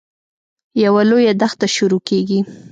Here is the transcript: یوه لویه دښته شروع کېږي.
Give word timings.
یوه 0.83 1.01
لویه 1.09 1.33
دښته 1.41 1.67
شروع 1.75 2.01
کېږي. 2.09 2.39